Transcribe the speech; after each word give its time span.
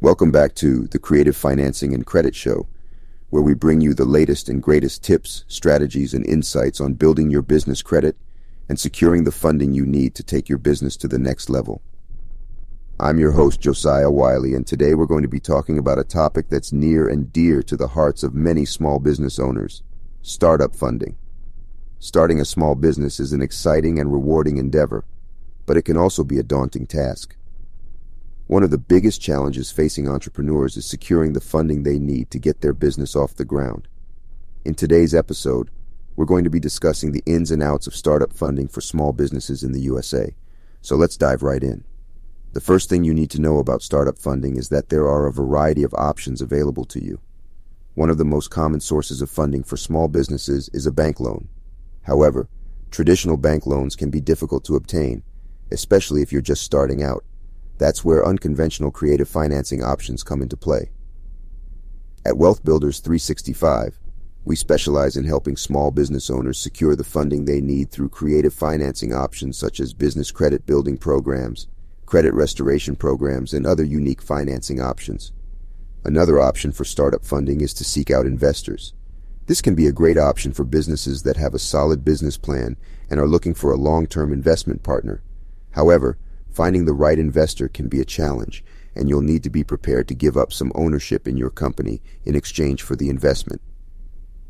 Welcome 0.00 0.30
back 0.30 0.54
to 0.54 0.86
the 0.86 1.00
Creative 1.00 1.36
Financing 1.36 1.92
and 1.92 2.06
Credit 2.06 2.32
Show, 2.32 2.68
where 3.30 3.42
we 3.42 3.52
bring 3.52 3.80
you 3.80 3.94
the 3.94 4.04
latest 4.04 4.48
and 4.48 4.62
greatest 4.62 5.02
tips, 5.02 5.44
strategies, 5.48 6.14
and 6.14 6.24
insights 6.24 6.80
on 6.80 6.94
building 6.94 7.32
your 7.32 7.42
business 7.42 7.82
credit 7.82 8.16
and 8.68 8.78
securing 8.78 9.24
the 9.24 9.32
funding 9.32 9.72
you 9.72 9.84
need 9.84 10.14
to 10.14 10.22
take 10.22 10.48
your 10.48 10.58
business 10.58 10.96
to 10.98 11.08
the 11.08 11.18
next 11.18 11.50
level. 11.50 11.82
I'm 13.00 13.18
your 13.18 13.32
host, 13.32 13.60
Josiah 13.60 14.08
Wiley, 14.08 14.54
and 14.54 14.64
today 14.64 14.94
we're 14.94 15.04
going 15.04 15.22
to 15.22 15.28
be 15.28 15.40
talking 15.40 15.78
about 15.78 15.98
a 15.98 16.04
topic 16.04 16.48
that's 16.48 16.72
near 16.72 17.08
and 17.08 17.32
dear 17.32 17.60
to 17.64 17.76
the 17.76 17.88
hearts 17.88 18.22
of 18.22 18.36
many 18.36 18.64
small 18.64 19.00
business 19.00 19.40
owners 19.40 19.82
startup 20.22 20.76
funding. 20.76 21.16
Starting 21.98 22.40
a 22.40 22.44
small 22.44 22.76
business 22.76 23.18
is 23.18 23.32
an 23.32 23.42
exciting 23.42 23.98
and 23.98 24.12
rewarding 24.12 24.58
endeavor, 24.58 25.04
but 25.66 25.76
it 25.76 25.82
can 25.82 25.96
also 25.96 26.22
be 26.22 26.38
a 26.38 26.44
daunting 26.44 26.86
task. 26.86 27.34
One 28.48 28.62
of 28.62 28.70
the 28.70 28.78
biggest 28.78 29.20
challenges 29.20 29.70
facing 29.70 30.08
entrepreneurs 30.08 30.78
is 30.78 30.86
securing 30.86 31.34
the 31.34 31.40
funding 31.40 31.82
they 31.82 31.98
need 31.98 32.30
to 32.30 32.38
get 32.38 32.62
their 32.62 32.72
business 32.72 33.14
off 33.14 33.34
the 33.34 33.44
ground. 33.44 33.88
In 34.64 34.74
today's 34.74 35.14
episode, 35.14 35.70
we're 36.16 36.24
going 36.24 36.44
to 36.44 36.50
be 36.50 36.58
discussing 36.58 37.12
the 37.12 37.22
ins 37.26 37.50
and 37.50 37.62
outs 37.62 37.86
of 37.86 37.94
startup 37.94 38.32
funding 38.32 38.66
for 38.66 38.80
small 38.80 39.12
businesses 39.12 39.62
in 39.62 39.72
the 39.72 39.82
USA. 39.82 40.34
So 40.80 40.96
let's 40.96 41.18
dive 41.18 41.42
right 41.42 41.62
in. 41.62 41.84
The 42.54 42.62
first 42.62 42.88
thing 42.88 43.04
you 43.04 43.12
need 43.12 43.28
to 43.32 43.40
know 43.40 43.58
about 43.58 43.82
startup 43.82 44.16
funding 44.16 44.56
is 44.56 44.70
that 44.70 44.88
there 44.88 45.06
are 45.06 45.26
a 45.26 45.32
variety 45.32 45.82
of 45.82 45.92
options 45.92 46.40
available 46.40 46.86
to 46.86 47.04
you. 47.04 47.20
One 47.96 48.08
of 48.08 48.16
the 48.16 48.24
most 48.24 48.48
common 48.48 48.80
sources 48.80 49.20
of 49.20 49.28
funding 49.28 49.62
for 49.62 49.76
small 49.76 50.08
businesses 50.08 50.70
is 50.72 50.86
a 50.86 50.90
bank 50.90 51.20
loan. 51.20 51.48
However, 52.04 52.48
traditional 52.90 53.36
bank 53.36 53.66
loans 53.66 53.94
can 53.94 54.08
be 54.08 54.22
difficult 54.22 54.64
to 54.64 54.76
obtain, 54.76 55.22
especially 55.70 56.22
if 56.22 56.32
you're 56.32 56.40
just 56.40 56.62
starting 56.62 57.02
out. 57.02 57.26
That's 57.78 58.04
where 58.04 58.26
unconventional 58.26 58.90
creative 58.90 59.28
financing 59.28 59.82
options 59.82 60.22
come 60.22 60.42
into 60.42 60.56
play. 60.56 60.90
At 62.24 62.36
Wealth 62.36 62.64
Builders 62.64 63.00
365, 63.00 63.98
we 64.44 64.56
specialize 64.56 65.16
in 65.16 65.24
helping 65.24 65.56
small 65.56 65.90
business 65.90 66.30
owners 66.30 66.58
secure 66.58 66.96
the 66.96 67.04
funding 67.04 67.44
they 67.44 67.60
need 67.60 67.90
through 67.90 68.08
creative 68.08 68.52
financing 68.52 69.12
options 69.12 69.56
such 69.56 69.78
as 69.78 69.94
business 69.94 70.30
credit 70.30 70.66
building 70.66 70.96
programs, 70.96 71.68
credit 72.06 72.34
restoration 72.34 72.96
programs, 72.96 73.52
and 73.52 73.66
other 73.66 73.84
unique 73.84 74.22
financing 74.22 74.80
options. 74.80 75.32
Another 76.04 76.40
option 76.40 76.72
for 76.72 76.84
startup 76.84 77.24
funding 77.24 77.60
is 77.60 77.74
to 77.74 77.84
seek 77.84 78.10
out 78.10 78.26
investors. 78.26 78.94
This 79.46 79.60
can 79.60 79.74
be 79.74 79.86
a 79.86 79.92
great 79.92 80.18
option 80.18 80.52
for 80.52 80.64
businesses 80.64 81.22
that 81.22 81.36
have 81.36 81.54
a 81.54 81.58
solid 81.58 82.04
business 82.04 82.36
plan 82.36 82.76
and 83.10 83.20
are 83.20 83.28
looking 83.28 83.54
for 83.54 83.72
a 83.72 83.76
long-term 83.76 84.32
investment 84.32 84.82
partner. 84.82 85.22
However, 85.72 86.18
Finding 86.58 86.86
the 86.86 86.92
right 86.92 87.20
investor 87.20 87.68
can 87.68 87.86
be 87.86 88.00
a 88.00 88.04
challenge, 88.04 88.64
and 88.96 89.08
you'll 89.08 89.22
need 89.22 89.44
to 89.44 89.48
be 89.48 89.62
prepared 89.62 90.08
to 90.08 90.14
give 90.16 90.36
up 90.36 90.52
some 90.52 90.72
ownership 90.74 91.28
in 91.28 91.36
your 91.36 91.50
company 91.50 92.02
in 92.24 92.34
exchange 92.34 92.82
for 92.82 92.96
the 92.96 93.08
investment. 93.08 93.62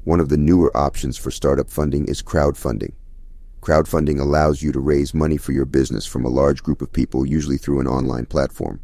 One 0.05 0.19
of 0.19 0.31
the 0.31 0.39
newer 0.39 0.75
options 0.75 1.19
for 1.19 1.31
startup 1.31 1.69
funding 1.69 2.07
is 2.07 2.23
crowdfunding. 2.23 2.95
Crowdfunding 3.61 4.19
allows 4.19 4.63
you 4.63 4.73
to 4.73 4.81
raise 4.81 5.13
money 5.13 5.37
for 5.37 5.53
your 5.53 5.67
business 5.67 6.07
from 6.07 6.25
a 6.25 6.31
large 6.31 6.63
group 6.63 6.81
of 6.81 6.95
people, 6.95 7.27
usually 7.27 7.59
through 7.59 7.79
an 7.79 7.87
online 7.87 8.25
platform. 8.25 8.81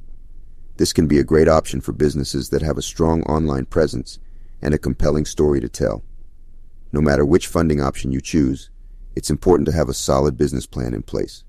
This 0.77 0.92
can 0.92 1.06
be 1.06 1.19
a 1.19 1.25
great 1.25 1.48
option 1.48 1.81
for 1.81 1.92
businesses 1.92 2.50
that 2.50 2.61
have 2.61 2.77
a 2.77 2.83
strong 2.83 3.22
online 3.22 3.64
presence 3.64 4.19
and 4.61 4.75
a 4.75 4.78
compelling 4.78 5.25
story 5.25 5.62
to 5.62 5.69
tell. 5.70 6.05
No 6.92 7.00
matter 7.00 7.25
which 7.25 7.47
funding 7.47 7.81
option 7.81 8.12
you 8.12 8.20
choose, 8.20 8.69
it's 9.16 9.31
important 9.31 9.64
to 9.64 9.75
have 9.75 9.88
a 9.88 9.94
solid 9.94 10.36
business 10.36 10.66
plan 10.66 10.92
in 10.92 11.03
place. 11.03 11.42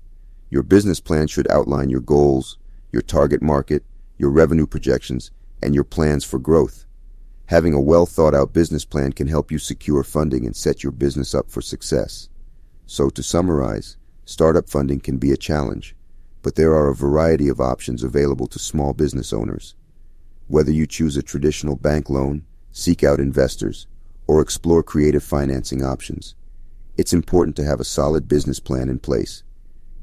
Your 0.56 0.62
business 0.62 1.00
plan 1.00 1.26
should 1.26 1.50
outline 1.50 1.90
your 1.90 2.00
goals, 2.00 2.56
your 2.90 3.02
target 3.02 3.42
market, 3.42 3.84
your 4.16 4.30
revenue 4.30 4.66
projections, 4.66 5.30
and 5.62 5.74
your 5.74 5.84
plans 5.84 6.24
for 6.24 6.38
growth. 6.38 6.86
Having 7.48 7.74
a 7.74 7.80
well 7.82 8.06
thought 8.06 8.34
out 8.34 8.54
business 8.54 8.82
plan 8.82 9.12
can 9.12 9.26
help 9.26 9.52
you 9.52 9.58
secure 9.58 10.02
funding 10.02 10.46
and 10.46 10.56
set 10.56 10.82
your 10.82 10.92
business 10.92 11.34
up 11.34 11.50
for 11.50 11.60
success. 11.60 12.30
So, 12.86 13.10
to 13.10 13.22
summarize, 13.22 13.98
startup 14.24 14.70
funding 14.70 14.98
can 14.98 15.18
be 15.18 15.30
a 15.30 15.36
challenge, 15.36 15.94
but 16.40 16.54
there 16.54 16.72
are 16.72 16.88
a 16.88 16.94
variety 16.94 17.48
of 17.48 17.60
options 17.60 18.02
available 18.02 18.46
to 18.46 18.58
small 18.58 18.94
business 18.94 19.34
owners. 19.34 19.74
Whether 20.46 20.72
you 20.72 20.86
choose 20.86 21.18
a 21.18 21.22
traditional 21.22 21.76
bank 21.76 22.08
loan, 22.08 22.46
seek 22.72 23.04
out 23.04 23.20
investors, 23.20 23.88
or 24.26 24.40
explore 24.40 24.82
creative 24.82 25.22
financing 25.22 25.84
options, 25.84 26.34
it's 26.96 27.12
important 27.12 27.56
to 27.56 27.64
have 27.64 27.78
a 27.78 27.84
solid 27.84 28.26
business 28.26 28.58
plan 28.58 28.88
in 28.88 28.98
place 28.98 29.42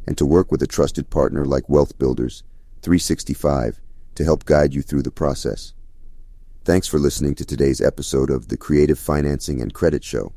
and 0.06 0.18
to 0.18 0.26
work 0.26 0.52
with 0.52 0.62
a 0.62 0.68
trusted 0.68 1.10
partner 1.10 1.46
like 1.46 1.70
Wealth 1.70 1.98
Builders 1.98 2.44
365 2.82 3.80
to 4.16 4.24
help 4.24 4.46
guide 4.46 4.74
you 4.74 4.82
through 4.82 5.04
the 5.04 5.12
process. 5.12 5.74
Thanks 6.66 6.88
for 6.88 7.00
listening 7.00 7.36
to 7.36 7.46
today's 7.46 7.82
episode 7.82 8.30
of 8.30 8.48
the 8.48 8.58
Creative 8.58 8.98
Financing 8.98 9.62
and 9.62 9.74
Credit 9.74 10.04
Show. 10.04 10.34